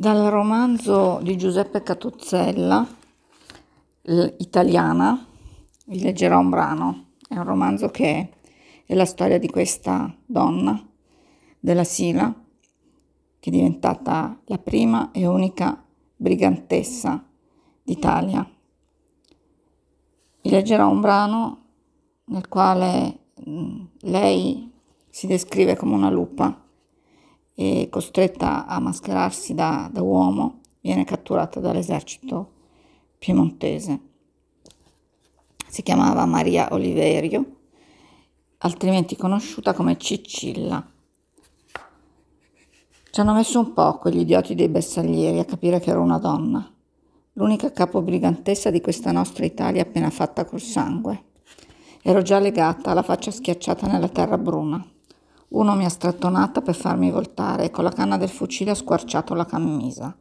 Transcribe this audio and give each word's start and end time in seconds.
Dal 0.00 0.30
romanzo 0.30 1.20
di 1.22 1.36
Giuseppe 1.36 1.82
Catozzella, 1.82 2.86
Italiana, 4.38 5.26
vi 5.88 6.00
leggerò 6.00 6.38
un 6.38 6.48
brano. 6.48 7.08
È 7.28 7.36
un 7.36 7.44
romanzo 7.44 7.90
che 7.90 8.30
è 8.86 8.94
la 8.94 9.04
storia 9.04 9.38
di 9.38 9.50
questa 9.50 10.10
donna, 10.24 10.82
della 11.58 11.84
Sila, 11.84 12.34
che 13.38 13.50
è 13.50 13.52
diventata 13.52 14.40
la 14.46 14.56
prima 14.56 15.10
e 15.10 15.26
unica 15.26 15.84
brigantessa 16.16 17.22
d'Italia. 17.82 18.50
Vi 20.40 20.48
leggerò 20.48 20.88
un 20.88 21.00
brano 21.02 21.64
nel 22.24 22.48
quale 22.48 23.32
lei 24.00 24.72
si 25.10 25.26
descrive 25.26 25.76
come 25.76 25.94
una 25.94 26.08
lupa 26.08 26.68
e 27.60 27.88
costretta 27.90 28.64
a 28.64 28.80
mascherarsi 28.80 29.52
da, 29.52 29.90
da 29.92 30.00
uomo, 30.00 30.60
viene 30.80 31.04
catturata 31.04 31.60
dall'esercito 31.60 32.52
piemontese. 33.18 34.00
Si 35.68 35.82
chiamava 35.82 36.24
Maria 36.24 36.68
Oliverio, 36.70 37.56
altrimenti 38.58 39.14
conosciuta 39.14 39.74
come 39.74 39.98
Cicilla. 39.98 40.90
Ci 43.10 43.20
hanno 43.20 43.34
messo 43.34 43.60
un 43.60 43.74
po' 43.74 43.98
quegli 43.98 44.20
idioti 44.20 44.54
dei 44.54 44.70
bersaglieri 44.70 45.38
a 45.38 45.44
capire 45.44 45.80
che 45.80 45.90
ero 45.90 46.00
una 46.00 46.18
donna, 46.18 46.66
l'unica 47.34 47.70
capobrigantessa 47.72 48.70
di 48.70 48.80
questa 48.80 49.12
nostra 49.12 49.44
Italia 49.44 49.82
appena 49.82 50.08
fatta 50.08 50.46
col 50.46 50.62
sangue. 50.62 51.24
Ero 52.00 52.22
già 52.22 52.38
legata, 52.38 52.94
la 52.94 53.02
faccia 53.02 53.30
schiacciata 53.30 53.86
nella 53.86 54.08
terra 54.08 54.38
bruna. 54.38 54.82
Uno 55.50 55.74
mi 55.74 55.84
ha 55.84 55.88
strattonata 55.88 56.62
per 56.62 56.76
farmi 56.76 57.10
voltare 57.10 57.64
e 57.64 57.70
con 57.70 57.82
la 57.82 57.90
canna 57.90 58.16
del 58.16 58.28
fucile 58.28 58.70
ha 58.70 58.74
squarciato 58.76 59.34
la 59.34 59.44
camisa. 59.44 60.16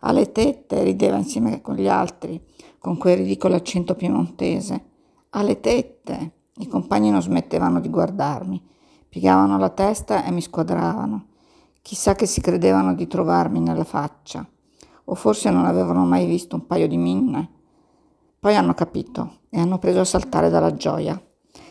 Alle 0.00 0.30
tette 0.30 0.84
rideva 0.84 1.16
insieme 1.16 1.60
con 1.60 1.74
gli 1.74 1.88
altri, 1.88 2.40
con 2.78 2.96
quel 2.96 3.16
ridicolo 3.16 3.56
accento 3.56 3.96
piemontese. 3.96 4.84
Alle 5.30 5.58
tette! 5.58 6.32
I 6.58 6.68
compagni 6.68 7.10
non 7.10 7.20
smettevano 7.20 7.80
di 7.80 7.88
guardarmi, 7.88 8.64
piegavano 9.08 9.58
la 9.58 9.70
testa 9.70 10.24
e 10.24 10.30
mi 10.30 10.40
squadravano. 10.40 11.26
Chissà 11.82 12.14
che 12.14 12.26
si 12.26 12.40
credevano 12.40 12.94
di 12.94 13.08
trovarmi 13.08 13.58
nella 13.58 13.84
faccia, 13.84 14.48
o 15.04 15.14
forse 15.16 15.50
non 15.50 15.64
avevano 15.64 16.06
mai 16.06 16.24
visto 16.24 16.54
un 16.54 16.66
paio 16.66 16.86
di 16.86 16.96
minne. 16.96 17.50
Poi 18.38 18.54
hanno 18.54 18.74
capito 18.74 19.38
e 19.50 19.58
hanno 19.58 19.78
preso 19.78 19.98
a 20.00 20.04
saltare 20.04 20.50
dalla 20.50 20.72
gioia. 20.74 21.20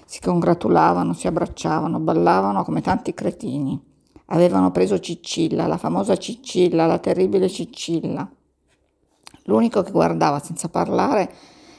Si 0.06 0.22
congratulavano, 0.22 1.14
si 1.14 1.28
abbracciavano, 1.28 2.00
ballavano 2.00 2.64
come 2.64 2.82
tanti 2.82 3.14
cretini. 3.14 3.82
Avevano 4.28 4.72
preso 4.72 5.00
Cicilla, 5.00 5.68
la 5.68 5.78
famosa 5.78 6.16
Cicilla, 6.16 6.86
la 6.86 7.00
terribile 7.00 7.50
Cicilla. 7.50 8.30
L'unico 9.44 9.82
che 9.82 9.92
guardava 9.92 10.40
senza 10.40 10.70
parlare 10.70 11.32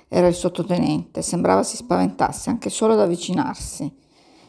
era 0.08 0.26
il 0.26 0.34
sottotenente, 0.34 1.22
sembrava 1.22 1.62
si 1.62 1.76
spaventasse 1.76 2.50
anche 2.50 2.70
solo 2.70 2.92
ad 2.92 3.00
avvicinarsi. 3.00 3.92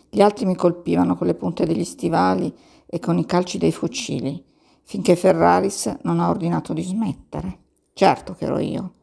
Gli 0.09 0.22
altri 0.22 0.45
mi 0.45 0.56
colpivano 0.56 1.16
con 1.16 1.28
le 1.28 1.34
punte 1.34 1.66
degli 1.66 1.84
stivali 1.84 2.53
e 2.86 3.00
con 3.00 3.17
i 3.17 3.25
calci 3.25 3.58
dei 3.58 3.72
fucili, 3.72 4.44
finché 4.84 5.16
Ferraris 5.16 5.97
non 6.03 6.19
ha 6.19 6.30
ordinato 6.30 6.73
di 6.73 6.84
smettere. 6.84 7.59
Certo 7.94 8.34
che 8.34 8.45
ero 8.45 8.59
io, 8.59 8.94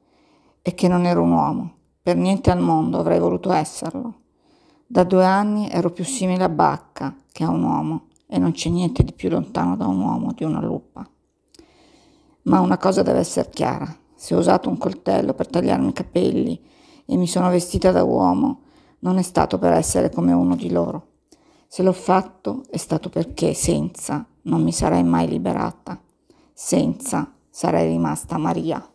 e 0.62 0.74
che 0.74 0.88
non 0.88 1.04
ero 1.04 1.22
un 1.22 1.32
uomo. 1.32 1.74
Per 2.00 2.16
niente 2.16 2.50
al 2.50 2.60
mondo 2.60 2.98
avrei 2.98 3.18
voluto 3.18 3.52
esserlo. 3.52 4.20
Da 4.86 5.02
due 5.04 5.24
anni 5.24 5.70
ero 5.70 5.90
più 5.90 6.04
simile 6.04 6.44
a 6.44 6.48
Bacca 6.48 7.16
che 7.32 7.42
a 7.42 7.48
un 7.48 7.62
uomo 7.62 8.08
e 8.26 8.38
non 8.38 8.52
c'è 8.52 8.68
niente 8.68 9.02
di 9.02 9.12
più 9.12 9.30
lontano 9.30 9.76
da 9.76 9.86
un 9.86 9.98
uomo 9.98 10.32
di 10.32 10.44
una 10.44 10.60
lupa. 10.60 11.08
Ma 12.42 12.60
una 12.60 12.76
cosa 12.76 13.02
deve 13.02 13.20
essere 13.20 13.48
chiara. 13.48 13.96
Se 14.14 14.34
ho 14.34 14.38
usato 14.38 14.68
un 14.68 14.76
coltello 14.76 15.32
per 15.32 15.48
tagliarmi 15.48 15.88
i 15.88 15.92
capelli 15.92 16.62
e 17.06 17.16
mi 17.16 17.26
sono 17.26 17.48
vestita 17.48 17.92
da 17.92 18.04
uomo, 18.04 18.60
non 19.00 19.16
è 19.16 19.22
stato 19.22 19.58
per 19.58 19.72
essere 19.72 20.10
come 20.10 20.32
uno 20.32 20.54
di 20.54 20.70
loro. 20.70 21.12
Se 21.66 21.82
l'ho 21.82 21.92
fatto 21.92 22.64
è 22.70 22.76
stato 22.76 23.08
perché 23.08 23.54
senza 23.54 24.26
non 24.42 24.62
mi 24.62 24.72
sarei 24.72 25.02
mai 25.02 25.26
liberata. 25.28 25.98
Senza 26.52 27.32
sarei 27.48 27.88
rimasta 27.88 28.36
Maria. 28.36 28.86